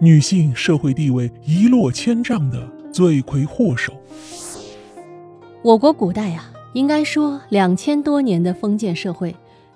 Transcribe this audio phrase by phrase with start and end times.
[0.00, 3.92] 女性社会地位一落千丈的罪魁祸首。
[5.62, 9.34] 我国古代啊，应该说两千多年的封建社会，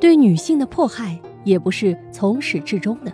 [0.00, 3.12] 对女性的迫害也不是从始至终的。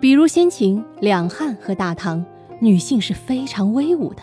[0.00, 2.24] 比如先秦、两汉和大唐，
[2.58, 4.22] 女性是非常威武的。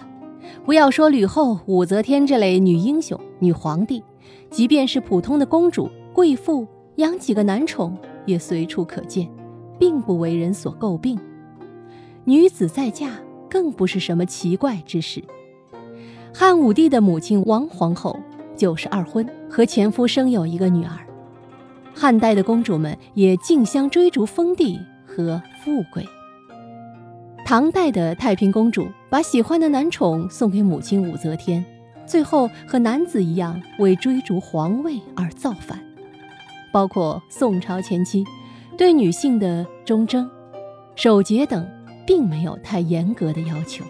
[0.66, 4.04] 不要说吕后、武则天这类女英雄、女皇帝，
[4.52, 6.68] 即便是普通的公主、贵妇，
[6.98, 9.28] 养几个男宠也随处可见，
[9.80, 11.18] 并不为人所诟病。
[12.28, 13.12] 女子再嫁
[13.50, 15.24] 更不是什么奇怪之事。
[16.34, 18.20] 汉武帝的母亲王皇后
[18.54, 20.92] 就是二婚，和前夫生有一个女儿。
[21.96, 26.06] 汉代的公主们也竞相追逐封地和富贵。
[27.46, 31.64] 唐代的太平公主把喜欢的男宠送给母亲武则天，
[32.06, 35.82] 最后和男子一样为追逐皇位而造反。
[36.74, 38.26] 包括宋朝前期，
[38.78, 40.30] 对女性的忠贞、
[40.98, 41.66] 守节等，
[42.08, 43.86] 并没有太严格的要求。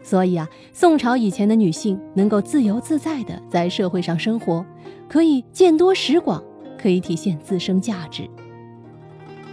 [0.00, 4.64] 所以啊，宋朝以前的女性能够自由自在地在社会上生活，
[5.08, 6.42] 可以见多识广，
[6.80, 8.28] 可以体现自身价值。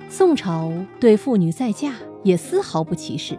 [0.08, 3.38] 宋朝对妇女再嫁也丝毫不歧视，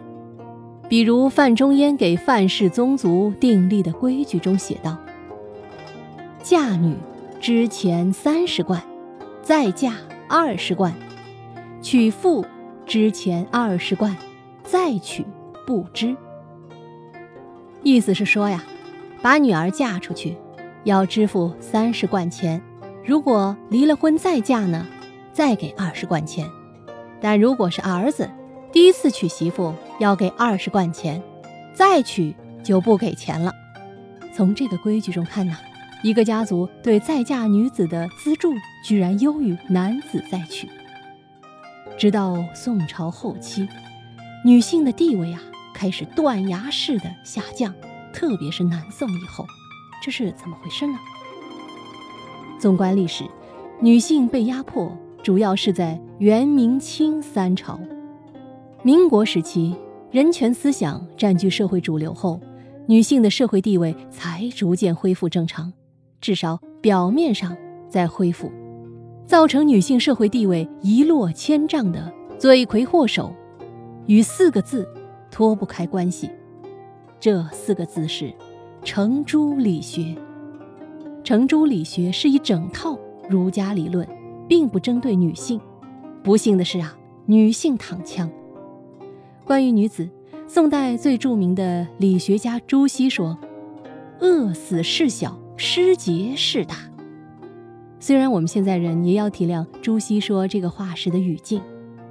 [0.87, 4.97] 比如范仲淹给范氏宗族订立的规矩中写道
[6.43, 6.95] ：“嫁女
[7.39, 8.83] 之前三十贯，
[9.41, 9.95] 再嫁
[10.27, 10.91] 二十贯；
[11.81, 12.45] 娶妇
[12.85, 14.15] 之前二十贯，
[14.67, 15.25] 再娶
[15.65, 16.15] 不知。”
[17.81, 18.63] 意思是说呀，
[19.21, 20.35] 把女儿嫁出去，
[20.83, 22.59] 要支付三十贯钱；
[23.05, 24.85] 如果离了婚再嫁呢，
[25.31, 26.45] 再给二十贯钱。
[27.21, 28.29] 但如果是儿子，
[28.71, 31.21] 第一次娶媳妇要给二十贯钱，
[31.73, 33.53] 再娶就不给钱了。
[34.35, 35.57] 从这个规矩中看呢，
[36.03, 40.69] 一个家族对再嫁女子的资助居然优于男子再娶。
[41.97, 43.67] 直到宋朝后期，
[44.45, 45.41] 女性的地位啊。
[45.73, 47.71] 开始断崖式的下降，
[48.11, 49.45] 特别是南宋以后，
[50.01, 50.97] 这是怎么回事呢？
[52.59, 53.23] 纵观历史，
[53.79, 54.91] 女性被压迫
[55.21, 57.79] 主要是在元、明、清三朝。
[58.81, 59.75] 民国时期，
[60.09, 62.41] 人权思想占据社会主流后，
[62.87, 65.71] 女性的社会地位才逐渐恢复正常，
[66.19, 67.55] 至少表面上
[67.87, 68.51] 在恢复。
[69.27, 73.31] 造成女性社会地位一落千丈的罪魁祸首，
[74.07, 74.87] 与四个字。
[75.29, 76.31] 脱不开关系，
[77.19, 78.33] 这四个字是
[78.81, 80.15] “程朱理学”。
[81.23, 82.97] 程朱理学是一整套
[83.29, 84.07] 儒家理论，
[84.47, 85.59] 并不针对女性。
[86.23, 88.27] 不幸的是啊，女性躺枪。
[89.45, 90.09] 关于女子，
[90.47, 93.37] 宋代最著名的理学家朱熹说
[94.19, 96.77] ：“饿死事小，失节事大。”
[97.99, 101.61] 虽然我们现在人也要体谅朱熹说这个话时的语境，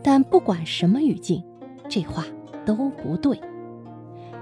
[0.03, 1.43] 但不管什么语境，
[1.89, 2.25] 这话。
[2.65, 3.41] 都不对，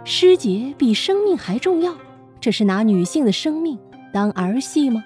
[0.03, 1.95] 失节比生命还重要，
[2.41, 3.79] 这是拿女性的生命
[4.15, 5.05] 当儿戏吗？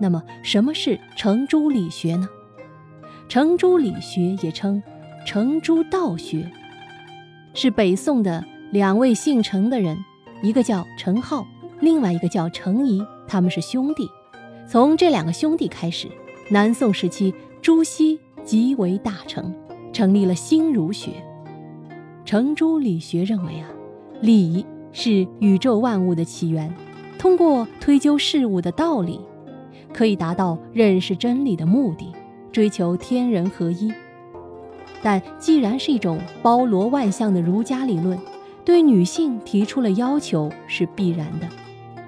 [0.00, 2.28] 那么，什么是程朱理学呢？
[3.28, 4.82] 程朱理学也称
[5.24, 6.50] 程朱道学，
[7.54, 9.96] 是北宋的两位姓程的人，
[10.42, 11.46] 一个叫程颢，
[11.78, 14.10] 另外一个叫程颐，他们是兄弟。
[14.68, 16.08] 从这两个兄弟开始，
[16.50, 19.54] 南宋时期朱熹即为大成，
[19.96, 21.12] 成立了新儒学。
[22.26, 23.66] 程朱理学认为啊，
[24.20, 26.70] 理是宇宙万物的起源，
[27.18, 29.18] 通过推究事物的道理，
[29.94, 32.12] 可以达到认识真理的目的，
[32.52, 33.90] 追求天人合一。
[35.02, 38.18] 但既然是一种包罗万象的儒家理论，
[38.66, 41.48] 对女性提出了要求是必然的，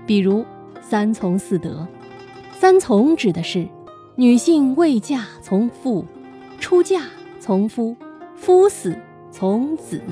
[0.06, 0.44] 比如
[0.82, 1.88] 三从四德。
[2.52, 3.66] 三从指的是
[4.14, 6.04] 女性未嫁从父，
[6.60, 7.00] 出嫁
[7.48, 7.96] 从夫，
[8.36, 8.94] 夫死。
[9.30, 10.02] 从子，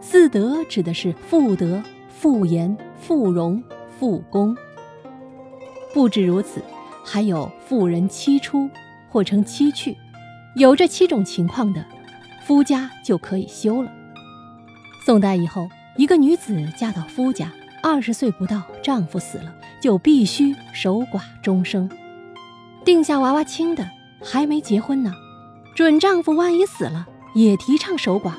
[0.00, 3.60] 四德指的是妇德、妇言、妇容、
[3.98, 4.56] 妇功。
[5.92, 6.62] 不止如此，
[7.04, 8.70] 还有妇人妻出，
[9.08, 9.96] 或称妻去，
[10.54, 11.84] 有这七种情况的，
[12.44, 13.90] 夫家就可以休了。
[15.04, 17.50] 宋代以后，一个女子嫁到夫家，
[17.82, 19.52] 二十岁不到，丈夫死了，
[19.82, 21.90] 就必须守寡终生。
[22.84, 23.84] 定下娃娃亲的
[24.22, 25.12] 还没结婚呢，
[25.78, 27.06] 准丈夫万一死了。
[27.34, 28.32] 也提倡守寡，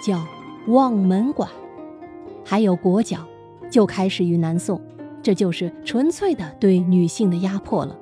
[0.00, 0.24] 叫
[0.68, 1.48] 望门寡，
[2.44, 3.18] 还有裹脚，
[3.68, 4.80] 就开始于南宋，
[5.20, 7.98] 这就是纯粹的对女性的压迫了。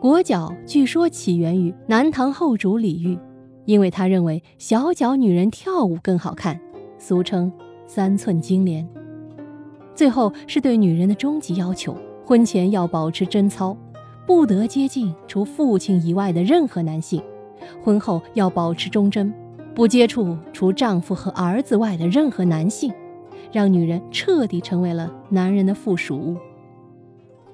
[0.00, 3.16] 裹脚据说起源于南唐后主李煜，
[3.64, 6.60] 因为他认为小脚女人跳舞更好看，
[6.98, 7.52] 俗称
[7.86, 8.84] 三寸金莲。
[9.94, 11.96] 最后是对女人的终极要求：
[12.26, 13.76] 婚前要保持贞操，
[14.26, 17.20] 不得接近除父亲以外的任何男性；
[17.82, 19.32] 婚后要保持忠贞。
[19.74, 22.92] 不接触除丈夫和儿子外的任何男性，
[23.52, 26.36] 让女人彻底成为了男人的附属物。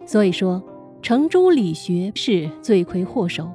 [0.07, 0.63] 所以说，
[1.03, 3.49] 程朱理学是罪魁祸首，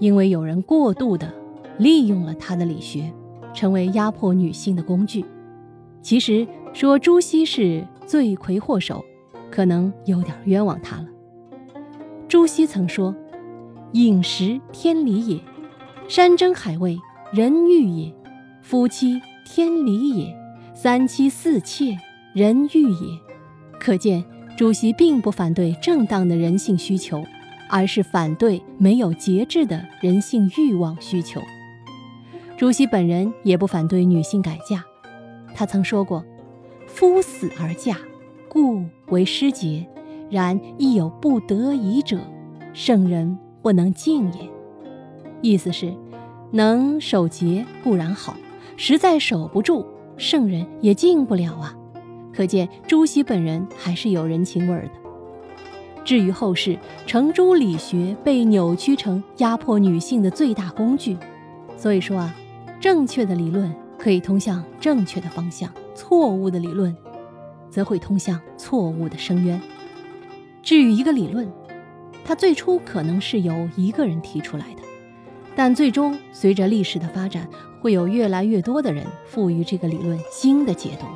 [0.00, 1.32] 因为有人过度的
[1.78, 3.12] 利用了他的理学，
[3.52, 5.24] 成为压迫女性的工具。
[6.00, 9.04] 其实说朱熹是罪魁祸首，
[9.50, 11.06] 可能有点冤枉他了。
[12.26, 13.14] 朱熹曾说
[13.92, 15.38] ：“饮食天理也，
[16.06, 16.98] 山珍海味
[17.32, 18.14] 人欲也，
[18.62, 20.36] 夫妻天理也，
[20.74, 21.96] 三妻四妾
[22.34, 23.18] 人欲也。”
[23.80, 24.24] 可见
[24.56, 27.24] 主席并不反对正当的人性需求，
[27.68, 31.40] 而是反对没有节制的人性欲望需求。
[32.56, 34.84] 主席本人也不反对女性改嫁，
[35.54, 36.24] 他曾说过
[36.86, 37.96] ：“夫死而嫁，
[38.48, 39.86] 故为失节。”
[40.30, 42.18] 然亦有不得已者，
[42.72, 44.53] 圣人不能敬也。
[45.44, 45.94] 意思是，
[46.52, 48.34] 能守节固然好，
[48.78, 49.84] 实在守不住，
[50.16, 51.76] 圣人也敬不了啊。
[52.32, 54.90] 可见朱熹本人还是有人情味儿的。
[56.02, 61.14] 至于后世，程朱理学被扭曲成压迫女性的最大工具。
[61.76, 62.34] 所以说啊，
[62.80, 66.96] 正确的理论可以通向正确的方向，错误的理论，
[67.68, 69.60] 则会通向错误的深渊。
[70.62, 71.46] 至于一个理论，
[72.24, 74.80] 它最初可能是由一个人提出来的，
[75.56, 77.48] 但最终随着历史的发展，
[77.80, 81.06] 会有越来越多的人赋予这个理论新的解读。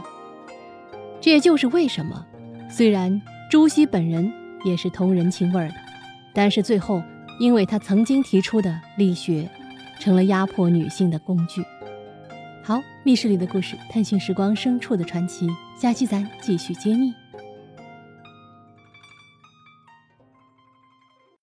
[1.20, 2.24] 这也就是为什么，
[2.70, 3.20] 虽然
[3.50, 4.32] 朱熹本人
[4.64, 5.74] 也是通人情味的，
[6.32, 7.02] 但是最后
[7.40, 9.48] 因为他曾经提出的理学，
[9.98, 11.62] 成了压迫女性的工具。
[12.62, 17.12] 好，密室里的故事，探寻时光深处的传奇，下期咱继续揭秘。